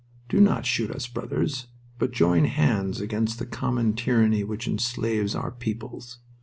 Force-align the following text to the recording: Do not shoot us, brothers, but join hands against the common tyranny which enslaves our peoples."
Do 0.29 0.41
not 0.41 0.65
shoot 0.65 0.89
us, 0.89 1.05
brothers, 1.05 1.67
but 1.99 2.09
join 2.11 2.45
hands 2.45 2.99
against 2.99 3.37
the 3.37 3.45
common 3.45 3.93
tyranny 3.93 4.43
which 4.43 4.67
enslaves 4.67 5.35
our 5.35 5.51
peoples." 5.51 6.17